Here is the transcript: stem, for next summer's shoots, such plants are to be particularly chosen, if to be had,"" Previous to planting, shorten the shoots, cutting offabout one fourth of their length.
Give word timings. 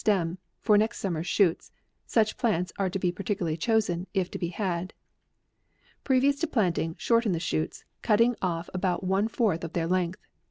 stem, 0.03 0.35
for 0.59 0.79
next 0.79 0.97
summer's 0.97 1.27
shoots, 1.27 1.71
such 2.07 2.35
plants 2.35 2.73
are 2.79 2.89
to 2.89 2.97
be 2.97 3.11
particularly 3.11 3.55
chosen, 3.55 4.07
if 4.15 4.31
to 4.31 4.39
be 4.39 4.47
had,"" 4.47 4.95
Previous 6.03 6.37
to 6.39 6.47
planting, 6.47 6.95
shorten 6.97 7.33
the 7.33 7.39
shoots, 7.39 7.85
cutting 8.01 8.33
offabout 8.41 9.03
one 9.03 9.27
fourth 9.27 9.63
of 9.63 9.73
their 9.73 9.85
length. 9.85 10.19